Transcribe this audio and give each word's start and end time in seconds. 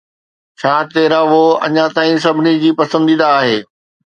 ڇا 0.59 0.73
تيرا 0.93 1.21
وو 1.31 1.43
اڃا 1.65 1.85
تائين 1.95 2.17
سڀني 2.25 2.53
جي 2.61 2.71
پسنديده 2.79 3.25
آهي؟ 3.39 3.57